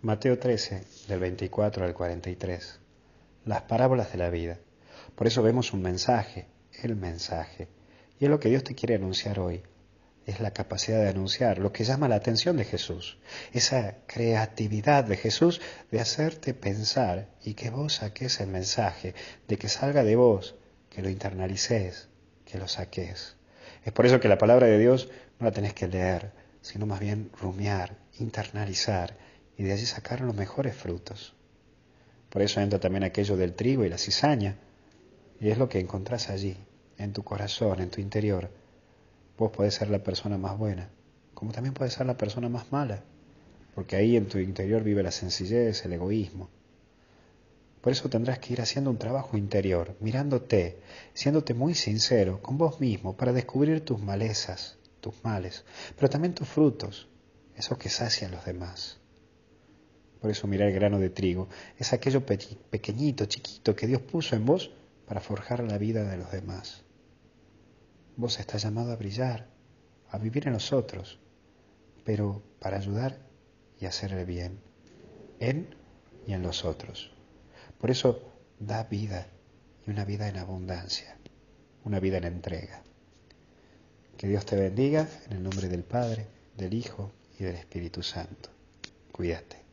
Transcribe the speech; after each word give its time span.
Mateo 0.00 0.38
13, 0.38 0.84
del 1.08 1.18
24 1.18 1.84
al 1.84 1.92
43. 1.92 2.78
Las 3.46 3.62
parábolas 3.62 4.12
de 4.12 4.18
la 4.18 4.30
vida. 4.30 4.56
Por 5.16 5.26
eso 5.26 5.42
vemos 5.42 5.72
un 5.72 5.82
mensaje, 5.82 6.46
el 6.84 6.94
mensaje. 6.94 7.66
Y 8.20 8.26
es 8.26 8.30
lo 8.30 8.38
que 8.38 8.48
Dios 8.48 8.62
te 8.62 8.76
quiere 8.76 8.94
anunciar 8.94 9.40
hoy. 9.40 9.60
Es 10.24 10.38
la 10.38 10.52
capacidad 10.52 11.00
de 11.00 11.08
anunciar, 11.08 11.58
lo 11.58 11.72
que 11.72 11.82
llama 11.82 12.06
la 12.06 12.14
atención 12.14 12.56
de 12.56 12.64
Jesús. 12.64 13.18
Esa 13.52 13.96
creatividad 14.06 15.02
de 15.02 15.16
Jesús 15.16 15.60
de 15.90 15.98
hacerte 15.98 16.54
pensar 16.54 17.26
y 17.42 17.54
que 17.54 17.70
vos 17.70 17.94
saques 17.94 18.38
el 18.38 18.50
mensaje, 18.50 19.16
de 19.48 19.58
que 19.58 19.68
salga 19.68 20.04
de 20.04 20.14
vos, 20.14 20.54
que 20.90 21.02
lo 21.02 21.08
internalices, 21.08 22.08
que 22.44 22.56
lo 22.56 22.68
saques. 22.68 23.34
Es 23.84 23.92
por 23.92 24.06
eso 24.06 24.20
que 24.20 24.28
la 24.28 24.38
palabra 24.38 24.68
de 24.68 24.78
Dios 24.78 25.08
no 25.40 25.46
la 25.46 25.52
tenés 25.52 25.74
que 25.74 25.88
leer, 25.88 26.30
sino 26.60 26.86
más 26.86 27.00
bien 27.00 27.32
rumiar, 27.40 27.96
internalizar 28.20 29.16
y 29.58 29.64
de 29.64 29.72
allí 29.72 29.84
sacar 29.84 30.20
los 30.20 30.36
mejores 30.36 30.74
frutos. 30.74 31.34
Por 32.30 32.42
eso 32.42 32.60
entra 32.60 32.78
también 32.78 33.02
aquello 33.02 33.36
del 33.36 33.54
trigo 33.54 33.84
y 33.84 33.88
la 33.88 33.98
cizaña, 33.98 34.56
y 35.40 35.50
es 35.50 35.58
lo 35.58 35.68
que 35.68 35.80
encontrás 35.80 36.30
allí, 36.30 36.56
en 36.96 37.12
tu 37.12 37.24
corazón, 37.24 37.80
en 37.80 37.90
tu 37.90 38.00
interior. 38.00 38.50
Vos 39.36 39.50
podés 39.50 39.74
ser 39.74 39.90
la 39.90 40.02
persona 40.02 40.38
más 40.38 40.56
buena, 40.56 40.88
como 41.34 41.52
también 41.52 41.74
puedes 41.74 41.92
ser 41.92 42.06
la 42.06 42.16
persona 42.16 42.48
más 42.48 42.70
mala, 42.70 43.02
porque 43.74 43.96
ahí 43.96 44.16
en 44.16 44.28
tu 44.28 44.38
interior 44.38 44.82
vive 44.82 45.02
la 45.02 45.10
sencillez, 45.10 45.84
el 45.84 45.92
egoísmo. 45.92 46.48
Por 47.80 47.92
eso 47.92 48.08
tendrás 48.08 48.38
que 48.38 48.52
ir 48.52 48.60
haciendo 48.60 48.90
un 48.90 48.98
trabajo 48.98 49.36
interior, 49.36 49.96
mirándote, 50.00 50.80
siéndote 51.14 51.54
muy 51.54 51.74
sincero 51.74 52.40
con 52.42 52.58
vos 52.58 52.80
mismo 52.80 53.16
para 53.16 53.32
descubrir 53.32 53.84
tus 53.84 54.00
malezas, 54.00 54.76
tus 55.00 55.14
males, 55.24 55.64
pero 55.96 56.10
también 56.10 56.34
tus 56.34 56.48
frutos, 56.48 57.08
esos 57.56 57.78
que 57.78 57.88
sacian 57.88 58.32
los 58.32 58.44
demás. 58.44 58.97
Por 60.20 60.30
eso 60.30 60.46
mirar 60.46 60.68
el 60.68 60.74
grano 60.74 60.98
de 60.98 61.10
trigo 61.10 61.48
es 61.76 61.92
aquello 61.92 62.24
pequeñito, 62.26 63.26
chiquito 63.26 63.76
que 63.76 63.86
Dios 63.86 64.02
puso 64.02 64.34
en 64.34 64.44
vos 64.44 64.72
para 65.06 65.20
forjar 65.20 65.62
la 65.62 65.78
vida 65.78 66.04
de 66.04 66.16
los 66.16 66.30
demás. 66.32 66.82
Vos 68.16 68.40
estás 68.40 68.62
llamado 68.62 68.92
a 68.92 68.96
brillar, 68.96 69.46
a 70.10 70.18
vivir 70.18 70.48
en 70.48 70.54
los 70.54 70.72
otros, 70.72 71.18
pero 72.04 72.42
para 72.58 72.78
ayudar 72.78 73.18
y 73.80 73.86
hacer 73.86 74.12
el 74.12 74.26
bien, 74.26 74.58
en 75.38 75.74
y 76.26 76.32
en 76.32 76.42
los 76.42 76.64
otros. 76.64 77.12
Por 77.80 77.90
eso 77.90 78.20
da 78.58 78.82
vida 78.84 79.28
y 79.86 79.90
una 79.90 80.04
vida 80.04 80.28
en 80.28 80.36
abundancia, 80.36 81.16
una 81.84 82.00
vida 82.00 82.18
en 82.18 82.24
entrega. 82.24 82.82
Que 84.16 84.26
Dios 84.26 84.44
te 84.44 84.56
bendiga 84.56 85.08
en 85.26 85.36
el 85.36 85.42
nombre 85.44 85.68
del 85.68 85.84
Padre, 85.84 86.26
del 86.56 86.74
Hijo 86.74 87.12
y 87.38 87.44
del 87.44 87.54
Espíritu 87.54 88.02
Santo. 88.02 88.50
Cuídate. 89.12 89.67